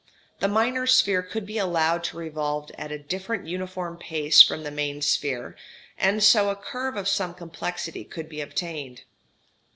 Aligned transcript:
The 0.39 0.47
minor 0.47 0.87
sphere 0.87 1.21
could 1.21 1.45
be 1.45 1.59
allowed 1.59 2.03
to 2.05 2.17
revolve 2.17 2.71
at 2.75 2.91
a 2.91 2.97
different 2.97 3.45
uniform 3.45 3.97
pace 3.97 4.41
from 4.41 4.63
the 4.63 4.71
main 4.71 5.03
sphere, 5.03 5.55
and 5.95 6.23
so 6.23 6.49
a 6.49 6.55
curve 6.55 6.95
of 6.97 7.07
some 7.07 7.35
complexity 7.35 8.03
could 8.03 8.27
be 8.27 8.41
obtained. 8.41 9.03